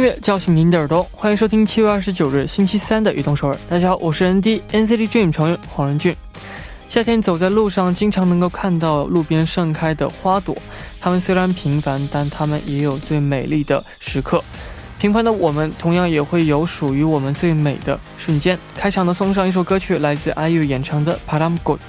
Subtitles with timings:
[0.00, 3.54] 音乐叫醒您的耳朵，欢迎收听七月二十九日星期三的《移动首尔》。
[3.68, 6.16] 大家好，我是 ND NCT Dream 成员黄仁俊。
[6.88, 10.56] 夏天走在路上，经常能够看到路边盛开的花朵。
[11.02, 14.42] 它们虽然平凡，但它们也有最美丽的时刻。
[14.98, 18.58] 平凡的我们，同样也会有属于我们最美的瞬间。
[18.74, 21.82] 开场的送上一首歌曲，来自 IU 演唱的《Param g o d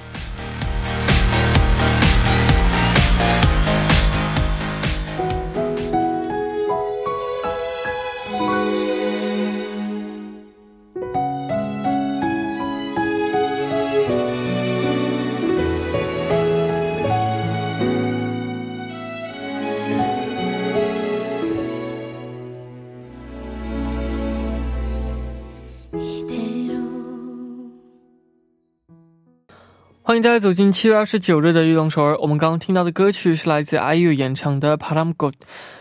[30.12, 32.18] 欢迎大家走进七月二十九日的运动首尔。
[32.18, 35.36] 我们刚刚听到的歌曲是来自 IU 演唱的《p a r a m Good》。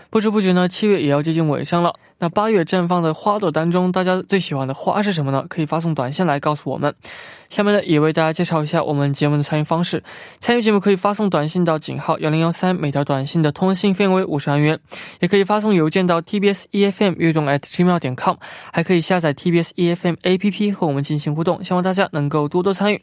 [0.08, 1.96] 不知不觉呢，七月也要接近尾声了。
[2.20, 5.44] 那八月绽放的花朵当中，大家最喜欢的花是什么呢？
[5.48, 6.94] 可以发送短信来告诉我们。
[7.48, 10.00] 下面呢，也为大家介绍一下我们节目的参与方式。
[10.38, 14.76] 参与节目可以发送短信到井号幺零幺三，每条短信的通信费为五十韩元；
[15.18, 18.36] 也可以发送邮件到 tbs efm 运动 at gmail 点 com，
[18.72, 21.64] 还可以下载 tbs efm APP 和我们进行互动。
[21.64, 23.02] 希望大家能够多多参与。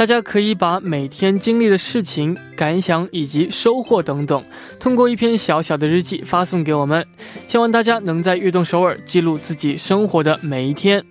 [0.00, 4.42] 大家可以把每天经历的事情、感想以及收获等等，
[4.78, 7.06] 通过一篇小小的日记发送给我们。
[7.46, 11.04] 希望大家能在悦动首尔记录自己生活的每一天。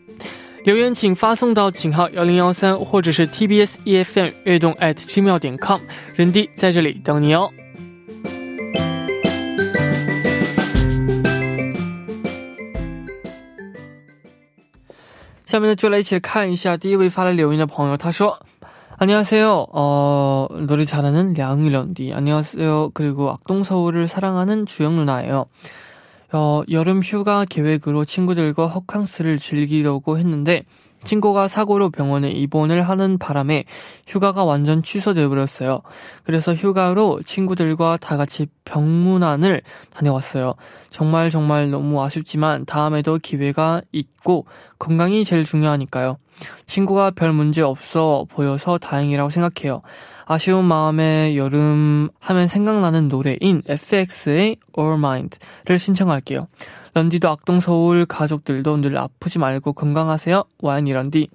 [0.64, 5.80] 留言请发送到井号幺零幺三，或者是 TBS EFM 悦动 at 奇妙点 com，
[6.16, 7.52] 人弟在这里等你哦。
[15.46, 18.48] 下面呢，就来一起看一下第一位发来留言的朋友，他说。
[19.02, 19.68] 안녕하세요.
[19.72, 22.12] 어, 노래 잘하는 량이런디.
[22.14, 22.92] 안녕하세요.
[22.94, 25.46] 그리고 악동서울을 사랑하는 주영 누나예요.
[26.34, 30.64] 어, 여름 휴가 계획으로 친구들과 호캉스를 즐기려고 했는데
[31.04, 33.66] 친구가 사고로 병원에 입원을 하는 바람에
[34.08, 35.82] 휴가가 완전 취소되어 버렸어요.
[36.24, 39.62] 그래서 휴가로 친구들과 다 같이 병문안을
[39.94, 40.56] 다녀왔어요.
[40.90, 44.46] 정말 정말 너무 아쉽지만 다음에도 기회가 있고
[44.78, 46.18] 건강이 제일 중요하니까요.
[46.66, 49.82] 친구가 별 문제 없어 보여서 다행이라고 생각해요.
[50.26, 56.48] 아쉬운 마음에 여름 하면 생각나는 노래인 FX의 All Mind를 신청할게요.
[57.00, 60.44] 런디도 악동 서울 가족들도 늘 아프지 말고 건강하세요.
[60.62, 61.30] 와인이 런디.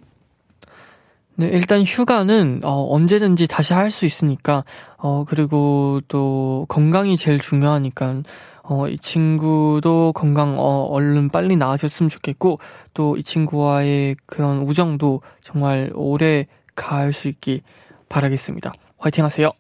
[1.37, 4.63] 네, 일단 휴가는 어, 언제든지 다시 할 수 있으니까
[4.99, 8.23] 어 그리고 또 건강이 제일 중요하니까
[8.63, 12.59] 어, 이 친구도 건강 어, 얼른 빨리 나아졌으면 좋겠고
[12.93, 16.47] 또 이 친구와의 그런 우정도 정말 오래
[16.77, 17.63] 갈 수 있기
[18.09, 18.73] 바라겠습니다.
[18.99, 19.51] 화이팅 하세요.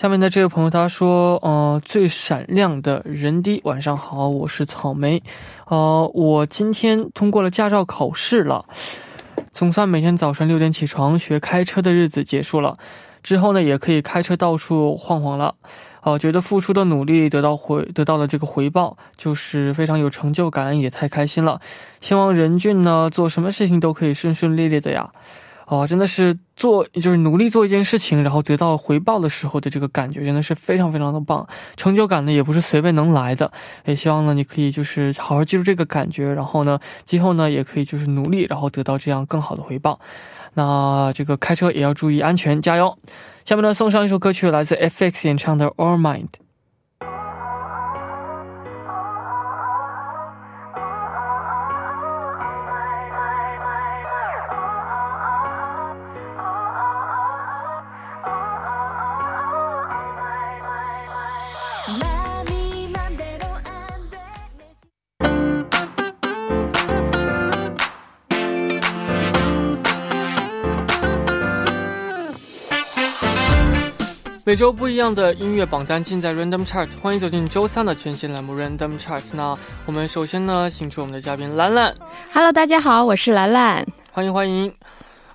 [0.00, 5.20] 下面的这位朋友他说，呃，最闪亮的人滴，晚上好，我是草莓，
[5.66, 8.64] 呃，我今天通过了驾照考试了，
[9.52, 12.78] 总算每天早晨六点起床学开车的日子结束了，
[13.24, 15.56] 之后呢，也可以开车到处晃晃了，
[16.02, 21.60] 哦、呃，觉得付出的努力得到回得到了这个回报，就是非常有成就感，也太开心了，
[22.00, 25.10] 希望任俊呢做什么事情都可以顺顺利利的呀。
[25.68, 31.46] 哦，真的是做就是努力做一件事情，然后得到回报的时候的这个感觉，真的是非常非常的棒。
[31.76, 33.52] 成就感呢，也不是随便能来的。
[33.84, 40.00] 也希望呢，你可以就是好好记住这个感觉，然后呢，今后呢，也可以就是努力，然后得到这样更好的回报。
[40.54, 42.96] 那这个开车也要注意安全，加油！
[43.44, 46.22] 下面呢，送上一首歌曲，来自 FX 演唱的《All Mind》。
[74.48, 79.22] 每周不一样的音乐榜单尽在 Random Chart，欢迎走进周三的全新栏目 Random Chart。
[79.34, 79.54] 那
[79.84, 81.94] 我们首先呢，请出我们的嘉宾兰兰。
[82.32, 83.86] Hello，大家好，我是兰兰。
[84.10, 84.72] 欢迎欢迎。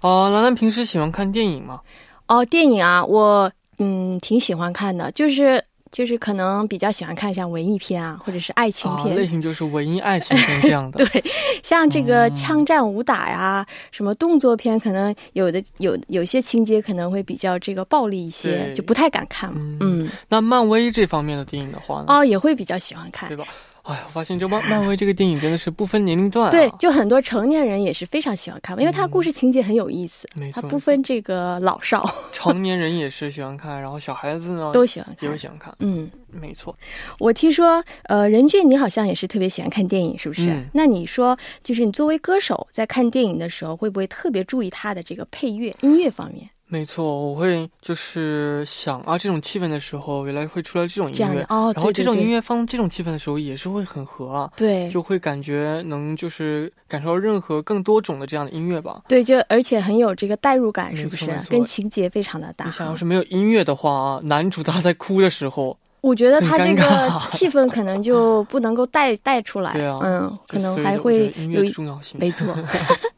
[0.01, 1.81] 哦，兰兰平时喜欢看电影吗？
[2.25, 5.63] 哦，电影啊，我嗯挺喜欢看的，就是。
[5.94, 11.06] 就是可能比较喜欢看像文艺片啊，或者是爱情片类型，就是文艺爱情片这样的。
[11.06, 11.24] 对，
[11.62, 19.54] 像这个枪战武打呀，什么动作片，可能有的有有些情节可能会比较这个暴力一些，就不太敢看。
[19.80, 22.06] 嗯，那漫威这方面的电影的话呢？
[22.07, 23.46] 哦，也会比较喜欢看，对吧？
[23.83, 36.74] 哎呀，我发现这漫漫威这个电影真的是不分年龄段，对，就很多成年人也是非常喜欢看，因为它故事情节很有意思，没错，它不分这个老少， 成年人也是喜欢看，然后小孩子呢都喜欢，也会喜欢看，嗯，没错。
[37.19, 40.63] 我听说，呃，任俊你好像也是特别喜欢看电影，是不是？
[40.74, 46.47] 那你说，就是你作为歌手在看电影的时候，会不会特别注意他的这个配乐音乐方面？
[46.74, 59.04] 没错，我会就是想啊，这种气氛的时候，原来会出来这种音乐哦，然后这种音乐放这种气氛的时候，也是会很合啊，对，就会感觉能就是感受到任何更多种的这样的音乐吧。
[59.08, 61.28] 对，就而且很有这个代入感，是不是？
[61.48, 62.66] 跟情节非常的大。
[62.66, 66.84] 你想要是没有音乐的话啊，男主他在哭的时候，我觉得他这个
[67.30, 69.74] 气氛可能就不能够带带出来。
[69.78, 72.20] 对啊，嗯，可能还会有重要性。
[72.20, 72.48] 没错。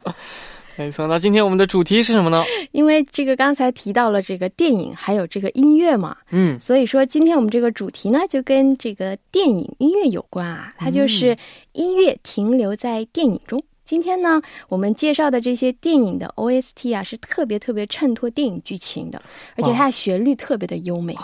[0.76, 2.44] 没错，那今天我们的主题是什么呢？
[2.72, 11.36] 因为这个刚才提到了这个电影，还有这个音乐嘛，嗯，所以说今天我们这个主题呢，就跟这个电影音乐有关啊，它就是
[11.72, 13.62] 音乐停留在电影中。
[13.84, 19.22] 今天呢，我们介绍的这些电影的 OST 啊，是特别特别衬托电影剧情的，
[19.54, 21.14] 而且它的旋律特别的优美，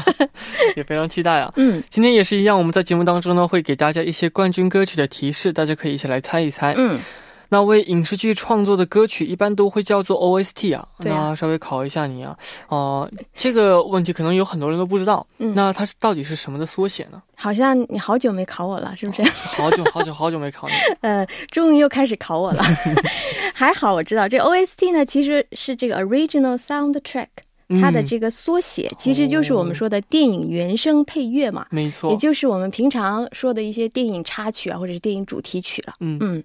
[0.76, 1.50] 也非常期待啊。
[1.56, 6.74] 嗯，今天也是一样，我们在节目当中呢，会给大家一些冠军歌曲的提示，大家可以一起来猜一猜。
[6.76, 7.00] 嗯。
[7.48, 10.86] 那为影视剧创作的歌曲一般都会叫做 OST 啊。
[10.98, 12.36] 那稍微考一下你啊，
[12.68, 15.26] 哦，这个问题可能有很多人都不知道。
[15.38, 17.22] 嗯，那它是到底是什么的缩写呢？
[17.36, 19.22] 好像你好久没考我了，是不是？
[19.32, 20.74] 好久好久好久没考你。
[21.02, 22.62] 呃，终于又开始考我了。
[23.54, 27.26] 还好我知道这 OST 呢，其实是这个 Original Soundtrack。
[27.80, 35.94] 它的这个缩写其实就是我们说的电影原声配乐嘛，没错，也就是我们平常说的一些电影插曲啊，或者是电影主题曲了。
[36.00, 36.44] 嗯嗯，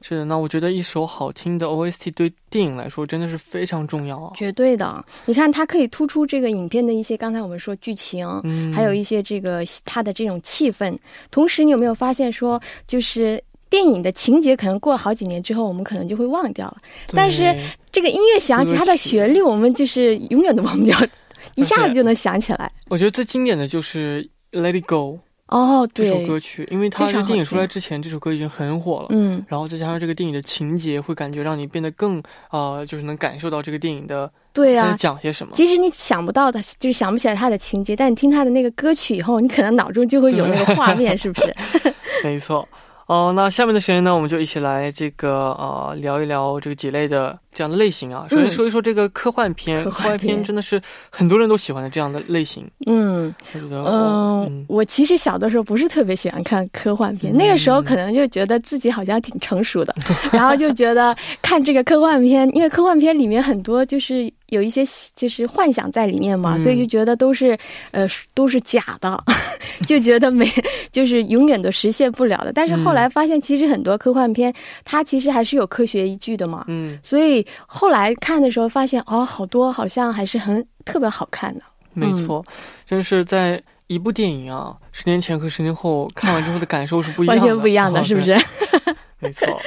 [0.00, 0.24] 是的。
[0.24, 5.04] 那我觉得一首好听的 OST 对电影来说真的是非常重要啊，绝对的。
[5.26, 10.96] 你看，它可以突出这个影片的一些，刚才我们说剧情，嗯，还有一些这个它的这种气氛。
[11.30, 16.76] 同时，你有没有发现说，就是电影的情节可能过了好几年之后，我们可能就会忘掉了，
[17.12, 17.54] 但是。
[17.92, 20.96] 这个音乐响起，它的旋律我们就是永远都忘不掉，
[21.56, 22.70] 一下子就能想起来。
[22.88, 24.22] 我觉得最经典的就是
[24.60, 25.18] 《Let It Go》
[25.48, 29.06] 哦，这首歌曲，因为它是电影出来之前，这首歌已经很火了。
[29.10, 32.22] 嗯，然后再加上这个电影的情节，会感觉让你变得更
[32.52, 35.52] 呃，就是能感受到这个电影的对啊讲些什么。
[35.56, 41.52] 即使你想不到的，就是想不起来它的情节，但你听它的那个歌曲以后，你可能脑中就会有那个画面，是不是？
[42.22, 42.68] 没错。
[43.10, 48.24] 哦，那下面的时间呢，我们就一起来这个呃聊一聊这个几类的这样的类型啊。
[48.30, 50.80] 首先说一说这个科幻片，科幻片真的是
[51.10, 52.70] 很多人都喜欢的这样的类型。
[52.86, 59.92] 嗯，嗯，我其实小的时候不是特别喜欢看科幻片，那个时候可能就觉得自己好像挺成熟的，
[60.30, 64.32] 然后就觉得看这个科幻片，因为科幻片里面很多就是。
[64.50, 64.84] 有一些
[65.16, 67.58] 就是幻想在里面嘛，所以就觉得都是，
[67.90, 69.18] 呃，都是假的，
[69.86, 70.48] 就觉得没，
[70.92, 72.52] 就是永远都实现不了的。
[72.52, 74.52] 但是后来发现，其实很多科幻片
[74.84, 76.64] 它其实还是有科学依据的嘛。
[76.68, 81.62] 嗯，所以后来看的时候发现，哦，好多好像还是很特别好看的。
[81.92, 82.44] 没错，
[82.86, 88.36] 真是在一部电影啊，十年前和十年后看完之后的感受是不一样的，完全不一样的，是不是？
[89.18, 89.60] 没错。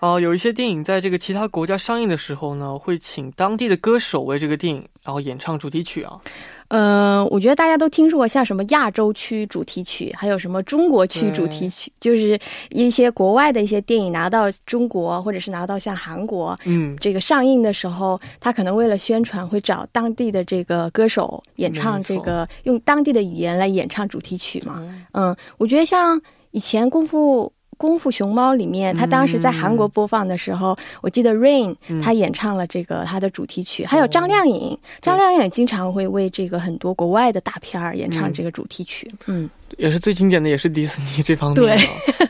[0.00, 6.20] 哦，有一些电影在这个其他国家上映的时候呢，会请当地的歌手为这个电影然后演唱主题曲啊。
[6.68, 12.38] 呃，我觉得大家都听说过像什么亚洲区主题曲，还有什么中国区主题曲，就是
[12.70, 24.80] 一些国外的一些电影拿到中国或者是拿到像韩国，嗯，这个上映的时候，他可能为了宣传会找当地的这个歌手演唱这个用当地的语言来演唱主题曲嘛。
[25.12, 26.20] 嗯，我觉得像
[26.52, 27.52] 以前功夫。
[27.78, 39.10] 《功夫熊猫》里面，他当时在韩国播放的时候，我记得 Rain 他演唱了这个他的主题曲，还有张靓颖，张靓颖经常会为这个很多国外的大片儿演唱这个主题曲。
[39.26, 41.54] 嗯，也是最经典的，也是迪士尼这方面。
[41.54, 41.78] 对，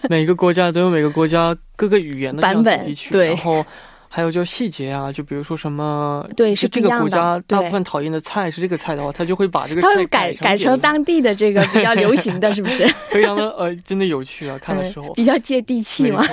[0.08, 2.94] 每个国家都有每个国家各个语言的版本。
[3.10, 3.64] 对，然后。
[4.10, 12.86] 还有就细节啊，就比如说什么，对，是这个国家大部分讨厌的菜是这个菜的话，他就会把这个菜改改成当地的这个比较流行的是不是？
[13.10, 16.24] 非常的呃，真的有趣啊，看的时候比较接地气嘛。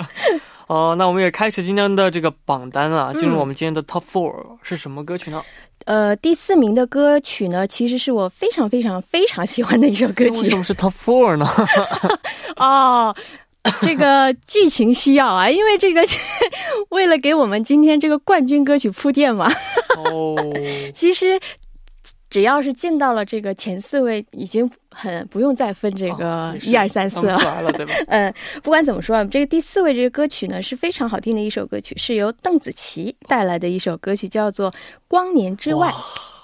[0.68, 5.42] 哦，那我们也开始今天的这个榜单啊，进入我们今天的 Top Four 是什么歌曲呢？
[5.84, 10.42] 呃，第四名的歌曲呢，其实是我非常非常非常喜欢的一首歌曲。
[10.42, 11.46] 为什么是 Top Four 呢？
[12.56, 13.14] 哦。
[13.82, 16.04] 这个剧情需要啊，因为这个
[16.90, 19.50] 为了给我们今天这个冠军歌曲铺垫嘛。
[19.96, 20.36] 哦，
[20.94, 21.38] 其实
[22.28, 27.94] 只要是进到了这个前四位，已经很不用再分这个一二三四了，对吧？
[28.08, 28.32] 嗯，
[28.62, 34.70] 不管怎么说，这个第四位这个歌曲呢是非常好听的一首歌曲，是由邓紫棋带来的一首歌曲，叫做
[35.08, 35.88] 《光年之外》。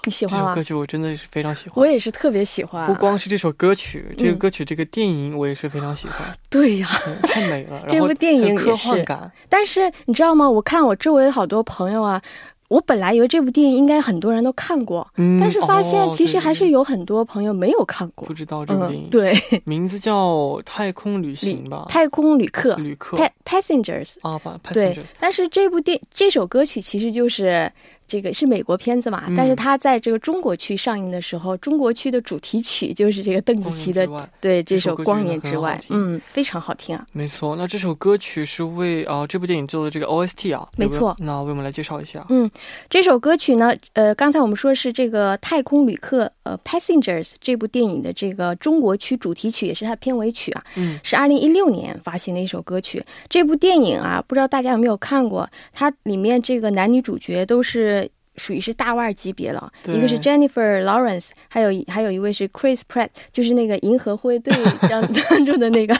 [0.05, 0.47] 你喜欢吗？
[0.47, 2.85] 这首歌曲我真的是非常喜欢，我也是特别喜欢。
[2.87, 6.17] 不光是这首歌曲，这个歌曲这个电影我也是非常喜欢。
[6.49, 6.87] 对呀，
[7.23, 7.83] 太美了。
[7.87, 9.05] 这部电影也是。
[9.49, 10.49] 但是你知道吗？
[10.49, 12.21] 我看我周围好多朋友啊，
[12.67, 15.07] 我本来以为这部电影应该很多人都看过，
[15.39, 18.27] 但是发现其实还是有很多朋友没有看过。
[18.27, 19.09] 不知道这部电影？
[19.09, 19.33] 对，
[19.63, 20.29] 名字叫
[20.63, 21.85] 《太空旅行》吧？
[21.87, 24.73] 太空旅客，旅客，passengers 啊，passengers。
[24.73, 27.71] 对，但是这部电这首歌曲其实就是。
[28.07, 29.23] 这个是美国片子嘛？
[29.35, 34.07] 但是它在这个中国区上映的时候，中国区的主题曲就是这个邓紫棋的，
[34.39, 37.05] 对这首《光年之外》，嗯，非常好听啊。
[37.11, 40.67] 没错，那这首歌曲是为啊这部电影做的这个 OST 啊。
[40.77, 42.25] 没错，那为我们来介绍一下。
[42.29, 42.49] 嗯，
[42.89, 50.63] 这首歌曲呢，呃，刚才我们说是这个《太空旅客》呃，《Passengers》这部电影的这个中国区主题曲，也是它片尾曲啊。
[50.75, 53.03] 嗯，是二零一六年发行的一首歌曲。
[53.29, 55.49] 这部电影啊，不知道大家有没有看过？
[55.71, 58.02] 它里面这个男女主角都是。
[58.35, 64.53] 属于是大腕级别了，一个是 Jennifer Lawrence，还有还有一位是 Chris Pratt，就是那个银河护卫队
[64.89, 65.95] 当当中的那个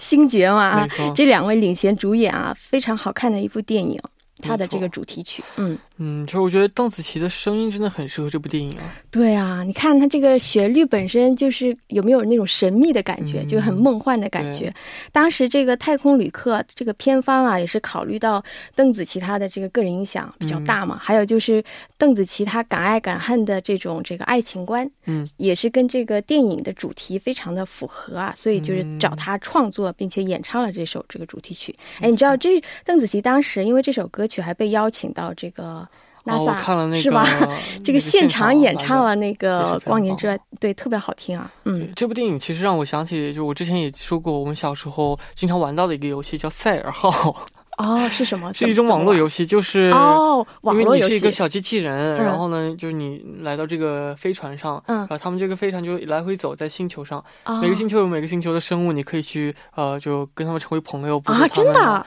[0.00, 4.00] 星爵嘛啊，这两位领衔主演啊，非常好看的一部电影。
[4.42, 8.82] 它的这个主题曲，嗯嗯，其实我觉得邓紫棋的声音真的很适合这部电影啊。
[9.12, 14.74] 对啊，你看她这个旋律本身就是有没有那种神秘的感觉，就很梦幻的感觉。
[15.12, 18.42] 当时这个《太空旅客》这个片方啊，也是考虑到
[18.74, 21.62] 邓紫棋她的这个个人影响比较大嘛，还有就是
[21.96, 31.72] 邓紫棋她敢爱敢恨的这种这个爱情观，嗯，也是跟这个电影的主题非常的符合啊，所以就是找她创作并且演唱了这首这个主题曲。
[32.00, 34.24] 哎，你知道这邓紫棋当时因为这首歌。
[34.26, 35.83] 曲还被邀请到这个
[36.24, 37.26] NASA 是吧？
[37.84, 41.50] 这个现场演唱了那个《光年之外》，对，特别好听啊。
[41.64, 47.10] 嗯，这部电影其实让我想起，就我之前也说过，我们小时候经常玩到的一个游戏叫《赛尔号》。
[47.76, 48.50] 哦，是什么？
[48.54, 50.98] 是一种网络游戏，就是哦，网络游戏。
[50.98, 57.22] 因为你是一个小机器人，然后呢，就是你来到这个飞船上，嗯，然后他们这个飞船就来回走在星球上，
[57.60, 62.06] 每个星球有每个星球的生物，你可以去呃，就跟他们成为朋友啊，真的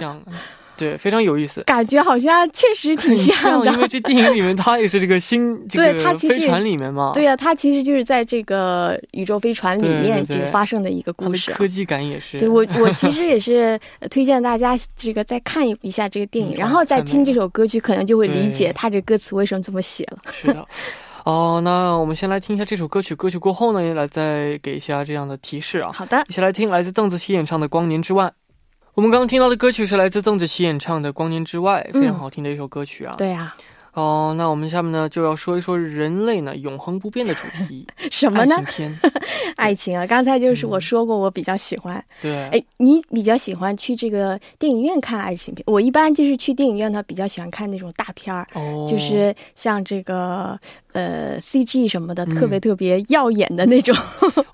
[0.00, 0.20] 这样。
[0.76, 3.72] 对，非常有意思，感觉好像确实挺像的。
[3.72, 7.12] 因为这电影里面， 它也是这个星，这个飞船里面嘛。
[7.14, 11.52] 对呀，它其实就是在这个宇宙飞船里面这个发生的一个故事。
[11.52, 12.38] 科技感也是。
[12.38, 13.78] 对我，我其实也是
[14.10, 20.18] 推荐大家这个再看一下这个电影，然后再听这首歌曲，可能就会理解他这歌词为什么这么写了。
[20.30, 20.66] 是的。
[21.24, 23.14] 哦，那我们先来听一下这首歌曲。
[23.14, 25.90] 歌曲过后呢，来再给一下这样的提示啊。
[25.92, 28.26] 好的，一起来听来自邓紫棋演唱的《光年之外》。
[28.96, 33.14] 我们刚刚听到的歌曲是来自邓紫棋演唱的《光年之外》，非常好听的一首歌曲啊。
[33.18, 33.54] 对呀。
[33.92, 38.54] 哦，那我们下面呢就要说一说人类呢永恒不变的主题， 什么呢？
[38.56, 39.00] 爱情片，
[39.56, 40.06] 爱情啊！
[40.06, 42.02] 刚才就是我说过，我比较喜欢。
[42.22, 45.62] 对，哎，你比较喜欢去这个电影院看爱情片？
[45.66, 48.46] 我一般就是去电影院呢，比较喜欢看那种大片儿，
[48.88, 50.58] 就是像这个
[50.92, 53.94] 呃 CG 什么的，特别特别耀眼的那种。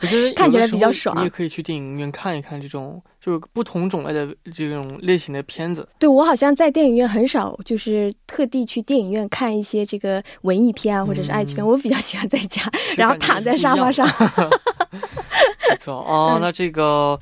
[0.00, 1.16] 我觉得 看起来比较爽。
[1.18, 3.00] 你也可以去电影院看一看这种。
[3.24, 11.64] 就是不同种类的这种类型的片子，对我好像在电影院很少，就是特地去电影院看一些这个文艺片啊，或者是爱情片。
[11.64, 12.60] 我比较喜欢在家，
[12.96, 14.04] 然后躺在沙发上。
[15.70, 17.16] 没错哦，那这个。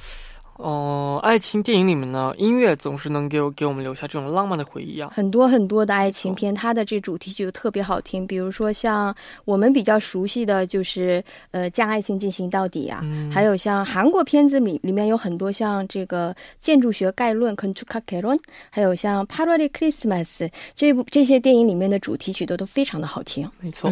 [0.62, 5.10] 哦，爱情电影里面呢，音乐总是能给我给我们留下这种浪漫的回忆啊。
[5.14, 8.26] 很多很多的爱情片，它的这主题曲就特别好听。
[8.26, 9.14] 比如说像
[9.46, 13.02] 我们比较熟悉的就是呃《将爱情进行到底》啊，
[13.32, 18.38] 还有像韩国片子里里面有很多像这个《建筑学概论》跟《t u k a k e r o n
[18.68, 20.26] 还有像《p a r o d y Christmas》
[20.74, 23.50] 这部这些电影里面的主题曲都都非常的好听。
[23.60, 23.90] 没错。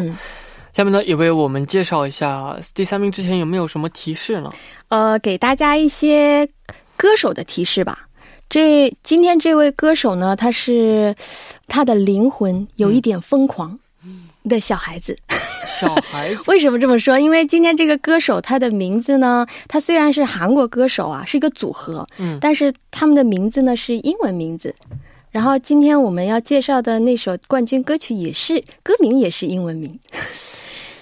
[0.73, 4.53] 下面呢，也为我们介绍一下第三名之前有没有什么提示呢？
[4.89, 6.47] 呃，给大家一些
[6.95, 8.07] 歌手的提示吧。
[8.49, 11.15] 这今天这位歌手呢，他是
[11.67, 13.77] 他的灵魂有一点疯狂
[14.43, 15.17] 的小孩子。
[15.67, 16.41] 小孩子？
[16.49, 17.19] 为什么这么说？
[17.19, 24.73] 因为今天这个歌手他的名字呢，他虽然是韩国歌手啊，是一个组合，嗯，但是他们的名字呢是英文名字。
[25.31, 29.93] 然后今天我们要介绍的那首冠军歌曲也是歌名也是英文名。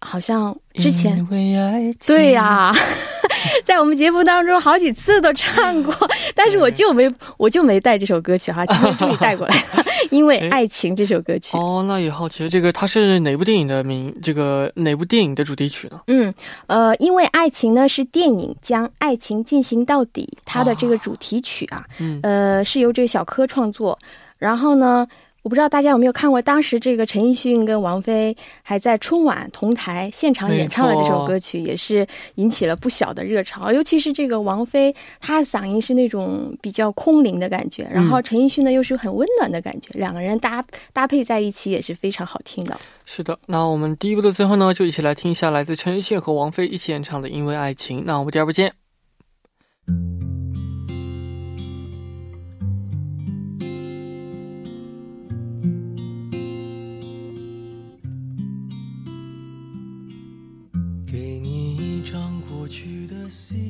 [0.00, 1.24] 好像之前
[2.06, 2.72] 对呀。
[3.64, 5.94] 在我们节目当中好几次都唱过，
[6.34, 11.56] 但是我就没我就没带这首歌曲哈，今天 终于带过来了，因为爱情这首歌曲。
[11.56, 14.14] 哦，那也好奇，这个它是哪部电影的名？
[14.20, 16.00] 这个哪部电影的主题曲呢？
[16.08, 16.32] 嗯，
[16.66, 21.84] 呃，因为爱情呢是电影《将爱情进行到底》它的这个主题曲啊，
[22.22, 23.98] 呃，是由这个小柯创作，
[24.38, 25.06] 然后呢。
[25.42, 33.72] 我不知道大家有没有看过，当时这个陈奕迅跟王菲还在春晚同台现场演唱了这首歌曲，也是引起了不小的热潮。
[33.72, 42.78] 尤其是这个王菲，她的嗓音是那种比较空灵的感觉，然后陈奕迅呢又是很温暖的感觉，两个人搭搭配在一起也是非常好听的。
[43.06, 48.00] 是的，那我们第一部的最后呢，就一起来听一下来自陈奕迅和王菲一起演唱的《因为爱情》。
[48.04, 48.74] 那我们第二部见。
[62.70, 63.69] 去的心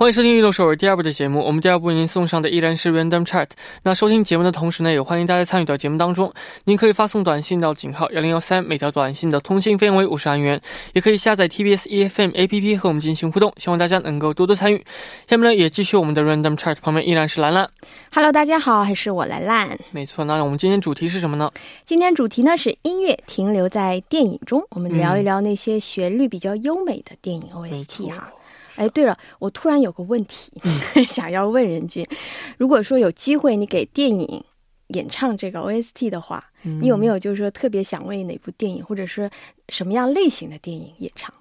[0.00, 1.44] 欢迎收听《运动首尔》第二部的节目。
[1.44, 3.46] 我们第二部为您送上的依然是 Random Chart。
[3.82, 6.32] 那收听节目的同时呢，也欢迎大家参与到节目当中。
[6.64, 10.58] 您可以发送短信到井号幺零幺三，每条短信的通信费用为五十韩元。
[10.94, 13.52] 也可以下载 TBS EFM APP 和我们进行互动。
[13.58, 14.82] 希望大家能够多多参与。
[15.28, 17.68] 下面呢，也继续我们的 Random Chart，旁边依然是兰兰。
[18.10, 19.78] Hello，大家好，还是我兰兰。
[19.90, 21.52] 没错，那我们今天主题是什么呢？
[21.84, 24.66] 今天主题呢是音乐停留在电影中。
[24.70, 28.30] 我们聊一聊那些旋律比较优美的电影 OST 哈。
[28.80, 30.50] 哎，对了，我突然有个问题
[31.06, 32.06] 想要问任君，
[32.56, 34.42] 如果说有机会你给电影
[34.88, 39.28] 演唱这个 OST 的话，你有没有就是说特别想为哪部电影或者是
[39.68, 41.32] 什么样类型的电影演唱？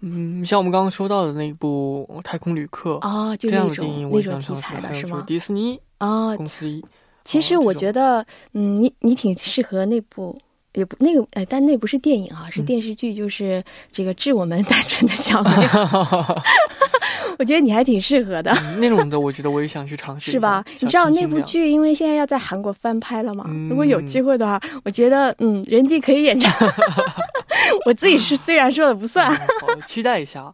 [0.00, 5.24] 嗯，像我们刚刚说到的那部《太空旅客》啊，就那种那种题材的是吗？
[5.26, 6.80] 迪士尼啊，公司。
[7.24, 10.38] 其实我觉得，嗯，你你挺适合那部。
[10.76, 16.42] 也不那个，哎，但那不是电影啊，是电视剧，就是这个致我们单纯的小美好。
[17.38, 18.50] 我觉得你还挺适合的。
[18.78, 20.30] 那种的，我觉得我也想去尝试。
[20.30, 20.64] 是吧？
[20.80, 23.44] 你知道那部剧，因为现在要在韩国翻拍了嘛？
[23.68, 26.52] 如果有机会的话，我觉得，嗯，人机可以演唱。
[27.84, 30.50] 我自己是虽然说了不算，好期待一下。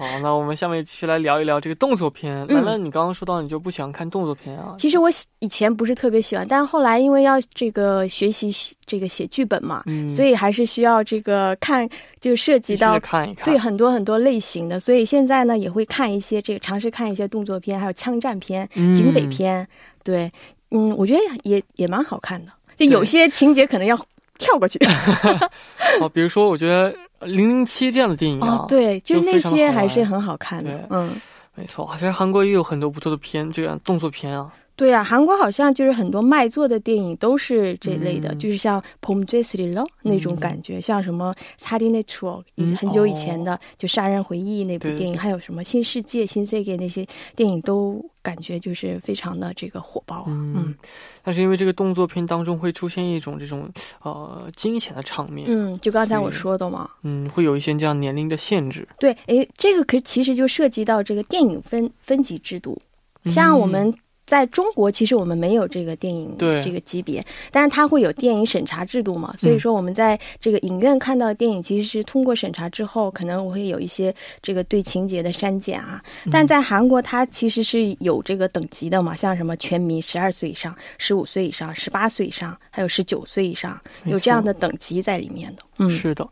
[0.00, 2.46] 好，那我们下面继续来聊一聊这个动作片。
[2.48, 4.74] 兰兰，你刚刚说到你就不喜欢看动作片啊？
[4.78, 5.10] 其实我
[5.40, 8.50] 以前不是特别喜欢，但后来因为要这个学习
[8.86, 11.86] 这个写剧本嘛，所以还是需要这个看，
[12.18, 19.68] 就涉及到看一看对很多很多类型的，所以现在呢也会看一些这个尝试看一些动作片，还有枪战片、警匪片。
[20.02, 20.32] 对，
[20.70, 23.94] 嗯，我觉得也也蛮好看的，就有些情节可能要。
[24.38, 24.78] 跳过去，
[26.00, 31.10] 哦，比如说，我觉得《零零七》这样的电影啊，对，就是那些还是很好看的，嗯，
[31.54, 34.50] 没错，好像韩国也有很多不错的片，就像动作片啊。
[34.80, 42.32] 对啊，韩国好像就是很多卖座的电影都是这类的，就是像《Pom j e s i l o 那种感觉，像什么《s a d i n a t u r
[42.32, 50.24] l 以很久以前的就《杀人回忆》那部电影，还有什么《新世界》《新世界》那些电影都感觉就是非常的这个火爆。
[50.28, 50.74] 嗯，
[51.22, 53.70] 但是因为这个动作片当中会出现一种这种
[54.02, 58.88] 呃惊险的场面，嗯，就刚才我说的嘛，嗯，会有一些这样年龄的限制。
[58.98, 62.80] 对，哎，这个可其实就涉及到这个电影分分级制度，
[63.26, 63.94] 像我们。
[64.30, 69.34] 在中国，其实我们没有这个电影这个级别，但是它会有电影审查制度嘛？
[69.36, 76.00] 所以说，我们在这个影院看到的电影，其实是通过审查之后，可能我会有一些这个对情节的删减啊。
[76.30, 85.62] 但在韩国，它其实是有这个等级的嘛，像什么全民十二岁以上、十五岁以上、十八岁以上，还有十九岁以上，有这样的等级在里面的。
[85.78, 86.24] 嗯，是的。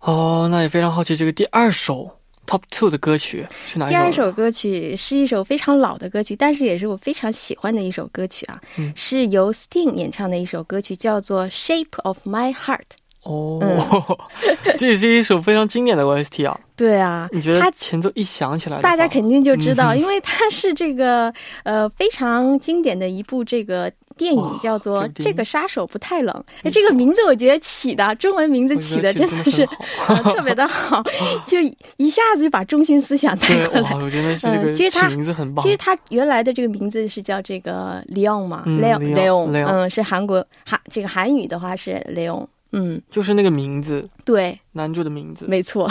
[0.00, 2.10] 哦，那也非常好奇这个第二首。
[2.46, 3.98] Top two 的歌曲是哪一首？
[3.98, 8.60] 第二首歌曲是一首非常老的歌曲，但是也是我非常喜欢的一首歌曲啊，
[8.94, 12.78] 是由 Sting 演唱的一首歌曲，叫做《Shape of My Heart》。
[13.22, 14.18] 哦，
[14.76, 16.60] 这也是一首非常经典的 OST 啊。
[16.76, 23.90] 对啊，你觉得它前奏一响起来，大家肯定就知道，因为它是这个呃非常经典的一部这个。
[24.16, 26.34] 电影叫做《这个杀手不太冷》，
[26.66, 29.66] 哎，这个名字我觉得起的中文名字起的真的是
[30.06, 31.02] 特别的好，
[31.46, 31.58] 就
[31.96, 33.94] 一下子就把中心思想带过来。
[33.94, 35.62] 我觉得是这个，其实他名字很棒。
[35.64, 45.90] 其实他原来的这个名字是叫这个 Leon 嘛，Leon，Leon，嗯，是韩国韩这个韩语的话是 Leon，嗯，就是那个名字，对，男主的名字，没错。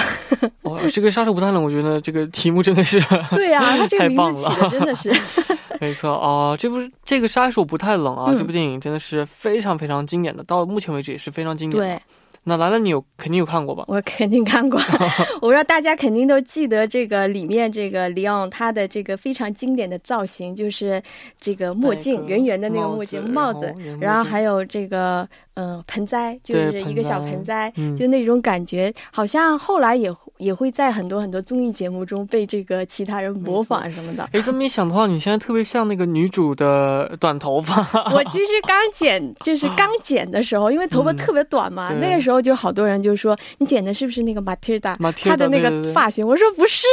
[0.61, 5.13] 哦，这个杀手不太冷，我觉得这个题目真的是，对呀，他这个名字起的真的是，
[5.83, 11.83] 没错哦，这部这个杀手不太冷啊，这部电影真的是非常非常经典的，到目前为止也是非常经典。
[11.83, 12.01] 对。
[12.45, 13.85] 那兰兰，你有肯定有看过吧？
[13.89, 14.79] 我肯定看过。
[15.41, 21.01] 我不知道大家肯定都记得这个里面这个里昂他的这个非常经典的造型，就是
[21.39, 34.27] 这个墨镜，圆圆的那个墨镜帽子，然后还有这个嗯盆栽，就是一个小盆栽，就那种感觉，好像后来也也会在很多很多综艺节目中被这个其他人模仿什么的。
[34.33, 37.73] 哎，这么一想的话，你现在特别像那个女主的短头发。
[38.11, 42.32] 我其实刚剪，就是刚剪的时候，因为头发特别短嘛，那个时候。
[42.33, 46.25] 然后就好多人就说你剪的是不是那个马蒂达她的那个发型？
[46.25, 46.87] 我说不是，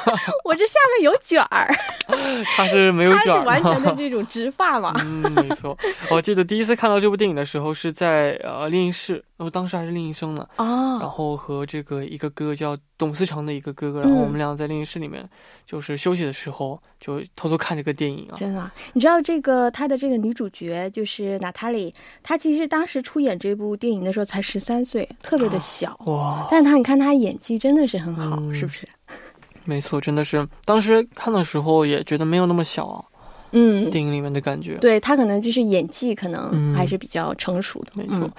[0.42, 1.68] 我这下面有卷儿。
[2.56, 4.94] 他是没有卷，他是完全的 这种直发嘛。
[5.04, 5.76] 嗯，没错。
[6.10, 10.48] 我记得第一次看到这部电影的时候是在呃练习室，我当时还是练习生呢。
[10.56, 10.96] 哦。
[10.98, 15.28] 然后和这个一个哥哥叫董思成的一个哥哥，然后我们俩在练习室里面
[15.66, 18.36] 就是休息的时候就偷偷看这个电影啊。
[18.38, 24.76] 真的，你知道这个他的这个女主角就是娜塔莉，她其实当时出演这部电影的时候才十三。
[24.86, 28.86] 岁特别的小哇，但是她你看她演技真的是很好，是不是？
[29.64, 33.04] 没错，真的是当时看的时候也觉得没有那么小，
[33.50, 38.30] 嗯，电影里面的感觉，对他可能就是演技可能还是比较成熟的，没错。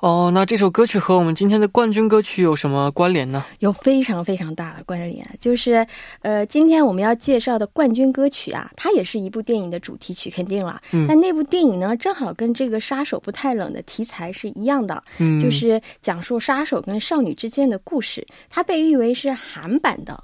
[0.00, 3.44] 哦，那这首歌曲和我们今天的冠军歌曲有什么关联呢？
[3.58, 5.86] 有非常非常大的关联，就是，
[6.22, 10.80] 呃，今天我们要介绍的冠军歌曲啊，它也是一部电影的主题曲，肯定了。
[10.92, 11.04] 嗯。
[11.06, 18.26] 但那部电影呢，正好跟这个杀手不太冷的题材是一样的，嗯，就是讲述杀手跟少女之间的故事。
[18.48, 20.18] 它被誉为是韩版的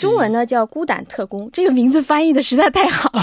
[0.00, 1.46] 中文呢叫《孤胆特工》。
[1.52, 3.10] 这个名字翻译的实在太好，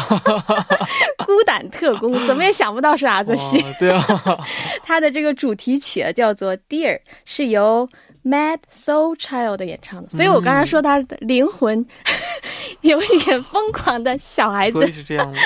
[1.25, 3.59] 《孤胆特工》怎么也想不到是阿泽西。
[3.79, 4.03] 对啊，
[4.85, 7.89] 它的这个主题曲叫做《Dear》，是由。
[8.23, 11.85] Mad Soul Child 演唱的，所以我刚才说他的灵魂
[12.81, 15.37] 有一点疯狂的小孩子，所以是这样的。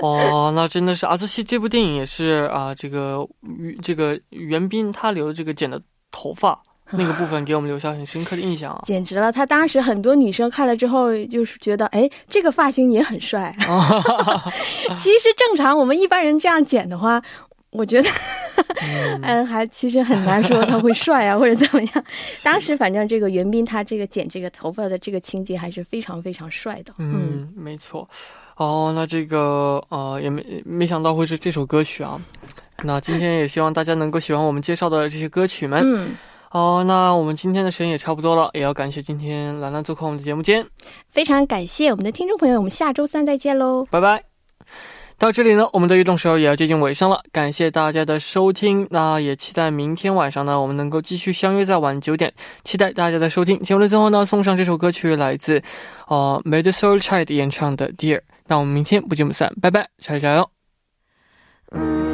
[0.00, 3.26] 哦，那真的是啊，这些这部电影也是啊，这个
[3.82, 9.32] 这个袁彬他留的这个剪的头发那个部分，给我们留下很深刻的印象啊，简直了！
[9.32, 13.56] 他当时很多女生看了之后，就是觉得，哎，这个发型也很帅。
[14.98, 17.22] 其实正常我们一般人这样剪的话。
[17.74, 18.08] 我觉得，
[19.22, 22.04] 嗯，还其实很难说他会帅啊， 或者怎么样。
[22.42, 26.94] 当时反正这个袁斌他这个剪这个头发的这个情节还是非常非常帅的。
[26.98, 28.08] 嗯，没错。
[28.56, 32.20] 哦，那这个呃也没没想到会是这首歌曲啊。
[32.84, 35.82] 那今天也希望大家能够喜欢我们介绍的这些歌曲们。
[35.84, 36.16] 嗯。
[36.52, 40.64] 哦，那我们今天的时间也差不多了，也要感谢今天兰兰做客我们的节目间。
[41.10, 44.22] 非常感谢我们的听众朋友，我们下周三再见喽，拜拜。
[45.24, 47.18] 到这里呢，我们的运动时候也要接近尾声了。
[47.32, 52.30] 感谢大家的收听，那也期待明天晚上呢，我们能够继续相约在晚九点。
[52.62, 53.58] 期待大家的收听。
[53.62, 55.62] 节目的最后呢，送上这首歌曲，来自
[56.08, 58.18] 呃 m a d e s o l Child 演唱的《Dear》。
[58.48, 62.13] 那我们明天不见不散，拜拜，加油加油！